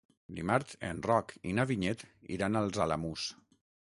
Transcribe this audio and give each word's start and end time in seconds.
Dimarts 0.37 0.77
en 0.87 1.01
Roc 1.07 1.33
i 1.51 1.51
na 1.59 1.67
Vinyet 1.73 2.05
iran 2.37 2.61
als 2.63 2.83
Alamús. 2.87 3.29